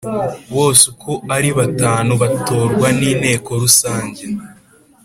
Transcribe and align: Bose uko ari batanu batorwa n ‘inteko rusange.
Bose 0.55 0.83
uko 0.91 1.11
ari 1.35 1.49
batanu 1.57 2.11
batorwa 2.21 2.87
n 2.99 2.99
‘inteko 3.11 3.49
rusange. 3.61 4.23